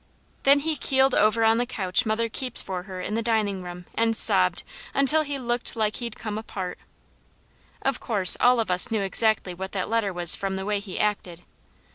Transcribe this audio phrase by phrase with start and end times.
[0.41, 3.85] Then he keeled over on the couch mother keeps for her in the dining room,
[3.93, 4.63] and sobbed
[4.95, 6.79] until he looked like he'd come apart.
[7.83, 10.99] Of course all of us knew exactly what that letter was from the way he
[10.99, 11.43] acted.